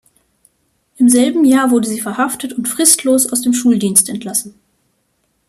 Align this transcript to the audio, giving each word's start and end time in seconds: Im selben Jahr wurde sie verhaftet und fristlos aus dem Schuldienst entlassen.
Im 0.97 1.09
selben 1.09 1.45
Jahr 1.45 1.69
wurde 1.69 1.87
sie 1.87 2.01
verhaftet 2.01 2.53
und 2.53 2.67
fristlos 2.67 3.31
aus 3.31 3.41
dem 3.43 3.53
Schuldienst 3.53 4.09
entlassen. 4.09 4.55